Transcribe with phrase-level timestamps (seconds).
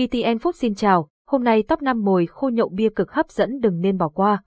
[0.00, 3.60] VTN Food xin chào, hôm nay top 5 mồi khô nhậu bia cực hấp dẫn
[3.60, 4.42] đừng nên bỏ qua.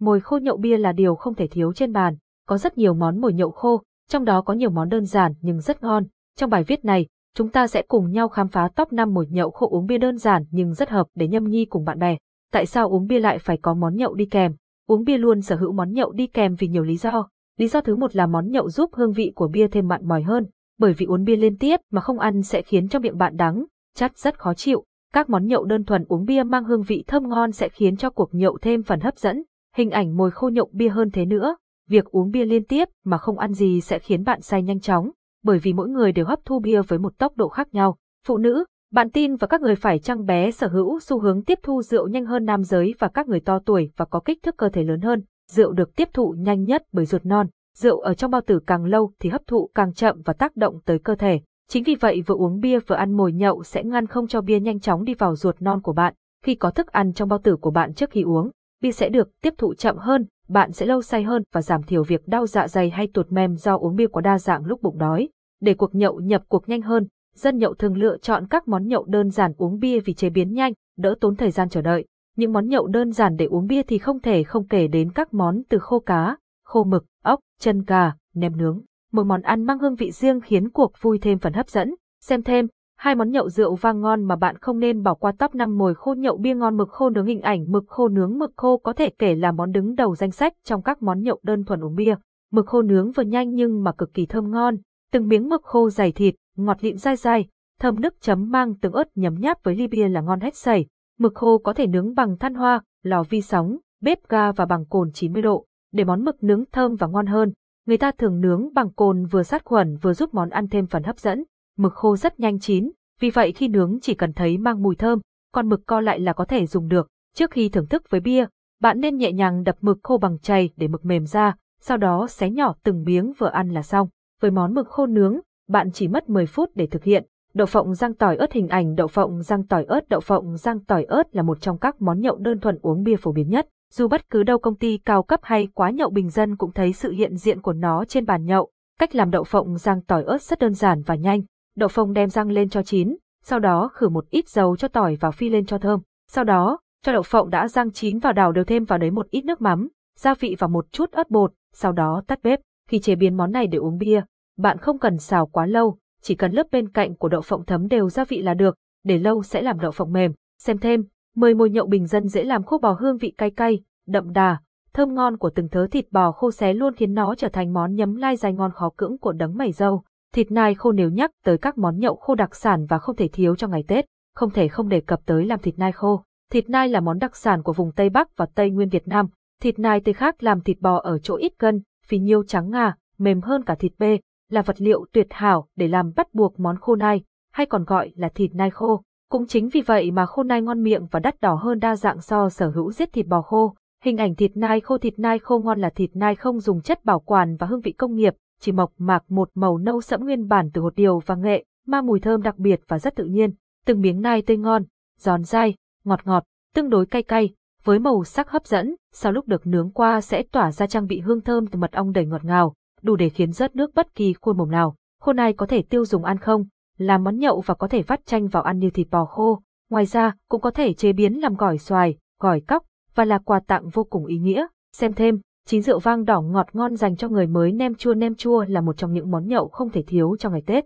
[0.00, 2.16] Mồi khô nhậu bia là điều không thể thiếu trên bàn,
[2.46, 5.60] có rất nhiều món mồi nhậu khô, trong đó có nhiều món đơn giản nhưng
[5.60, 6.04] rất ngon.
[6.36, 9.50] Trong bài viết này, chúng ta sẽ cùng nhau khám phá top 5 mồi nhậu
[9.50, 12.16] khô uống bia đơn giản nhưng rất hợp để nhâm nhi cùng bạn bè.
[12.52, 14.54] Tại sao uống bia lại phải có món nhậu đi kèm?
[14.86, 17.28] Uống bia luôn sở hữu món nhậu đi kèm vì nhiều lý do.
[17.56, 20.22] Lý do thứ một là món nhậu giúp hương vị của bia thêm mặn mòi
[20.22, 20.46] hơn,
[20.78, 23.64] bởi vì uống bia liên tiếp mà không ăn sẽ khiến cho miệng bạn đắng,
[23.98, 24.84] chất rất khó chịu.
[25.12, 28.10] Các món nhậu đơn thuần uống bia mang hương vị thơm ngon sẽ khiến cho
[28.10, 29.42] cuộc nhậu thêm phần hấp dẫn.
[29.76, 31.56] Hình ảnh mồi khô nhậu bia hơn thế nữa,
[31.88, 35.10] việc uống bia liên tiếp mà không ăn gì sẽ khiến bạn say nhanh chóng,
[35.44, 37.96] bởi vì mỗi người đều hấp thu bia với một tốc độ khác nhau.
[38.26, 41.58] Phụ nữ, bạn tin và các người phải trăng bé sở hữu xu hướng tiếp
[41.62, 44.56] thu rượu nhanh hơn nam giới và các người to tuổi và có kích thước
[44.56, 45.22] cơ thể lớn hơn.
[45.50, 47.46] Rượu được tiếp thụ nhanh nhất bởi ruột non.
[47.76, 50.80] Rượu ở trong bao tử càng lâu thì hấp thụ càng chậm và tác động
[50.84, 51.40] tới cơ thể.
[51.70, 54.60] Chính vì vậy vừa uống bia vừa ăn mồi nhậu sẽ ngăn không cho bia
[54.60, 56.14] nhanh chóng đi vào ruột non của bạn.
[56.44, 58.50] Khi có thức ăn trong bao tử của bạn trước khi uống,
[58.82, 62.02] bia sẽ được tiếp thụ chậm hơn, bạn sẽ lâu say hơn và giảm thiểu
[62.02, 64.98] việc đau dạ dày hay tuột mềm do uống bia quá đa dạng lúc bụng
[64.98, 65.28] đói.
[65.60, 69.04] Để cuộc nhậu nhập cuộc nhanh hơn, dân nhậu thường lựa chọn các món nhậu
[69.04, 72.04] đơn giản uống bia vì chế biến nhanh, đỡ tốn thời gian chờ đợi.
[72.36, 75.34] Những món nhậu đơn giản để uống bia thì không thể không kể đến các
[75.34, 78.80] món từ khô cá, khô mực, ốc, chân gà, nem nướng.
[79.12, 81.94] Một món ăn mang hương vị riêng khiến cuộc vui thêm phần hấp dẫn.
[82.20, 85.54] Xem thêm, hai món nhậu rượu vang ngon mà bạn không nên bỏ qua top
[85.54, 88.52] 5 mồi khô nhậu bia ngon mực khô nướng hình ảnh mực khô nướng mực
[88.56, 91.64] khô có thể kể là món đứng đầu danh sách trong các món nhậu đơn
[91.64, 92.14] thuần uống bia.
[92.52, 94.76] Mực khô nướng vừa nhanh nhưng mà cực kỳ thơm ngon,
[95.12, 97.48] từng miếng mực khô dày thịt, ngọt lịm dai dai,
[97.80, 100.86] thơm nước chấm mang từng ớt nhấm nháp với ly bia là ngon hết sảy.
[101.18, 104.84] Mực khô có thể nướng bằng than hoa, lò vi sóng, bếp ga và bằng
[104.86, 107.52] cồn 90 độ, để món mực nướng thơm và ngon hơn.
[107.88, 111.02] Người ta thường nướng bằng cồn vừa sát khuẩn vừa giúp món ăn thêm phần
[111.02, 111.44] hấp dẫn.
[111.78, 115.18] Mực khô rất nhanh chín, vì vậy khi nướng chỉ cần thấy mang mùi thơm,
[115.52, 117.08] còn mực co lại là có thể dùng được.
[117.34, 118.46] Trước khi thưởng thức với bia,
[118.80, 122.26] bạn nên nhẹ nhàng đập mực khô bằng chày để mực mềm ra, sau đó
[122.30, 124.08] xé nhỏ từng miếng vừa ăn là xong.
[124.40, 127.26] Với món mực khô nướng, bạn chỉ mất 10 phút để thực hiện.
[127.54, 130.84] Đậu phộng rang tỏi ớt hình ảnh đậu phộng rang tỏi ớt đậu phộng rang
[130.84, 133.68] tỏi ớt là một trong các món nhậu đơn thuần uống bia phổ biến nhất.
[133.92, 136.92] Dù bất cứ đâu công ty cao cấp hay quá nhậu bình dân cũng thấy
[136.92, 138.70] sự hiện diện của nó trên bàn nhậu.
[138.98, 141.42] Cách làm đậu phộng rang tỏi ớt rất đơn giản và nhanh.
[141.76, 145.16] Đậu phộng đem rang lên cho chín, sau đó khử một ít dầu cho tỏi
[145.20, 146.00] vào phi lên cho thơm.
[146.30, 149.30] Sau đó, cho đậu phộng đã rang chín vào đảo đều thêm vào đấy một
[149.30, 149.88] ít nước mắm,
[150.18, 152.60] gia vị và một chút ớt bột, sau đó tắt bếp.
[152.88, 154.22] Khi chế biến món này để uống bia,
[154.56, 157.88] bạn không cần xào quá lâu, chỉ cần lớp bên cạnh của đậu phộng thấm
[157.88, 160.32] đều gia vị là được, để lâu sẽ làm đậu phộng mềm.
[160.58, 161.04] Xem thêm,
[161.38, 164.60] Mời mồi nhậu bình dân dễ làm khô bò hương vị cay cay, đậm đà,
[164.92, 167.94] thơm ngon của từng thớ thịt bò khô xé luôn khiến nó trở thành món
[167.94, 170.02] nhấm lai dài ngon khó cưỡng của đấng mày dâu.
[170.34, 173.28] Thịt nai khô nếu nhắc tới các món nhậu khô đặc sản và không thể
[173.28, 176.22] thiếu trong ngày Tết, không thể không đề cập tới làm thịt nai khô.
[176.52, 179.26] Thịt nai là món đặc sản của vùng Tây Bắc và Tây Nguyên Việt Nam.
[179.62, 182.94] Thịt nai tây khác làm thịt bò ở chỗ ít cân, phì nhiêu trắng ngà,
[183.18, 184.18] mềm hơn cả thịt bê,
[184.50, 187.22] là vật liệu tuyệt hảo để làm bắt buộc món khô nai,
[187.52, 189.02] hay còn gọi là thịt nai khô.
[189.30, 192.20] Cũng chính vì vậy mà khô nai ngon miệng và đắt đỏ hơn đa dạng
[192.20, 193.74] so sở hữu giết thịt bò khô.
[194.04, 197.04] Hình ảnh thịt nai khô thịt nai khô ngon là thịt nai không dùng chất
[197.04, 200.48] bảo quản và hương vị công nghiệp, chỉ mộc mạc một màu nâu sẫm nguyên
[200.48, 203.50] bản từ hột điều và nghệ, mang mùi thơm đặc biệt và rất tự nhiên.
[203.86, 204.82] Từng miếng nai tươi ngon,
[205.18, 205.74] giòn dai,
[206.04, 207.50] ngọt ngọt, tương đối cay cay,
[207.84, 211.20] với màu sắc hấp dẫn, sau lúc được nướng qua sẽ tỏa ra trang bị
[211.20, 214.32] hương thơm từ mật ong đầy ngọt ngào, đủ để khiến rớt nước bất kỳ
[214.32, 214.94] khuôn mồm nào.
[215.20, 216.64] Khô nai có thể tiêu dùng ăn không,
[216.98, 219.62] làm món nhậu và có thể vắt chanh vào ăn như thịt bò khô.
[219.90, 223.60] Ngoài ra, cũng có thể chế biến làm gỏi xoài, gỏi cóc và là quà
[223.66, 224.66] tặng vô cùng ý nghĩa.
[224.92, 228.34] Xem thêm, chín rượu vang đỏ ngọt ngon dành cho người mới nem chua nem
[228.34, 230.84] chua là một trong những món nhậu không thể thiếu trong ngày Tết.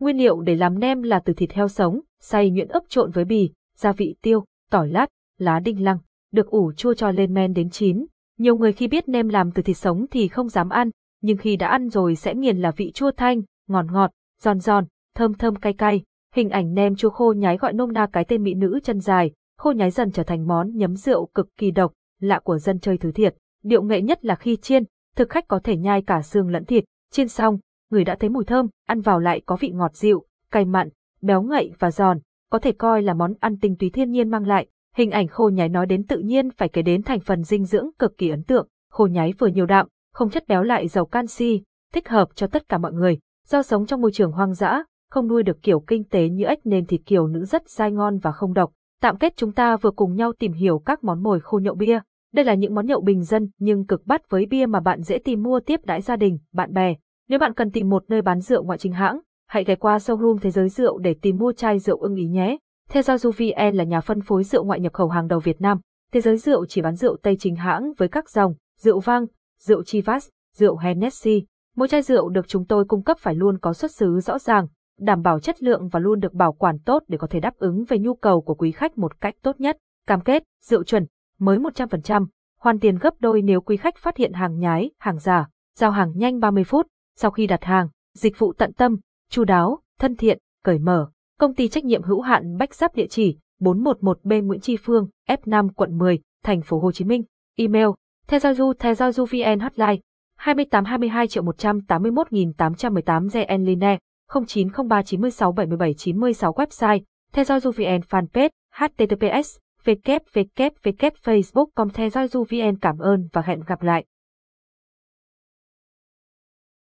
[0.00, 3.24] Nguyên liệu để làm nem là từ thịt heo sống, xay nhuyễn ướp trộn với
[3.24, 5.06] bì, gia vị tiêu, tỏi lát,
[5.44, 5.98] lá đinh lăng,
[6.32, 8.06] được ủ chua cho lên men đến chín.
[8.38, 10.90] Nhiều người khi biết nem làm từ thịt sống thì không dám ăn,
[11.22, 14.10] nhưng khi đã ăn rồi sẽ nghiền là vị chua thanh, ngọt ngọt,
[14.40, 16.02] giòn giòn, thơm thơm cay cay.
[16.34, 19.32] Hình ảnh nem chua khô nhái gọi nôm na cái tên mỹ nữ chân dài,
[19.58, 22.98] khô nhái dần trở thành món nhấm rượu cực kỳ độc, lạ của dân chơi
[22.98, 23.36] thứ thiệt.
[23.62, 24.84] Điệu nghệ nhất là khi chiên,
[25.16, 27.58] thực khách có thể nhai cả xương lẫn thịt, chiên xong,
[27.90, 30.88] người đã thấy mùi thơm, ăn vào lại có vị ngọt dịu, cay mặn,
[31.22, 32.18] béo ngậy và giòn,
[32.50, 34.66] có thể coi là món ăn tinh túy thiên nhiên mang lại.
[34.96, 37.88] Hình ảnh khô nhái nói đến tự nhiên phải kể đến thành phần dinh dưỡng
[37.98, 41.62] cực kỳ ấn tượng, khô nhái vừa nhiều đạm, không chất béo lại giàu canxi,
[41.92, 43.18] thích hợp cho tất cả mọi người.
[43.46, 46.66] Do sống trong môi trường hoang dã, không nuôi được kiểu kinh tế như ếch
[46.66, 48.72] nên thịt kiểu nữ rất dai ngon và không độc.
[49.00, 52.00] Tạm kết chúng ta vừa cùng nhau tìm hiểu các món mồi khô nhậu bia.
[52.32, 55.18] Đây là những món nhậu bình dân nhưng cực bắt với bia mà bạn dễ
[55.18, 56.94] tìm mua tiếp đãi gia đình, bạn bè.
[57.28, 60.38] Nếu bạn cần tìm một nơi bán rượu ngoại chính hãng, hãy ghé qua showroom
[60.38, 62.56] Thế giới rượu để tìm mua chai rượu ưng ý nhé.
[62.94, 65.60] Theo giao du VN là nhà phân phối rượu ngoại nhập khẩu hàng đầu Việt
[65.60, 65.80] Nam.
[66.12, 69.26] Thế giới rượu chỉ bán rượu Tây chính hãng với các dòng, rượu vang,
[69.60, 71.44] rượu Chivas, rượu Hennessy.
[71.76, 74.66] Mỗi chai rượu được chúng tôi cung cấp phải luôn có xuất xứ rõ ràng,
[74.98, 77.84] đảm bảo chất lượng và luôn được bảo quản tốt để có thể đáp ứng
[77.88, 79.76] về nhu cầu của quý khách một cách tốt nhất.
[80.06, 81.06] Cam kết, rượu chuẩn,
[81.38, 82.26] mới 100%,
[82.60, 85.48] hoàn tiền gấp đôi nếu quý khách phát hiện hàng nhái, hàng giả,
[85.78, 86.86] giao hàng nhanh 30 phút,
[87.16, 88.96] sau khi đặt hàng, dịch vụ tận tâm,
[89.30, 91.10] chu đáo, thân thiện, cởi mở.
[91.38, 95.68] Công ty trách nhiệm hữu hạn Bách Giáp địa chỉ 411B Nguyễn Tri Phương, F5
[95.76, 97.22] quận 10, thành phố Hồ Chí Minh.
[97.56, 97.86] Email:
[98.28, 100.00] thegiaoju thegiaoju.vn hotline
[100.36, 102.26] 2822 triệu 181
[102.56, 103.98] 818 GN Line
[104.46, 107.00] 0903 96 77 96 website
[107.32, 114.04] thegiaoju.vn fanpage https www.facebook.com thegiaoju.vn cảm ơn và hẹn gặp lại.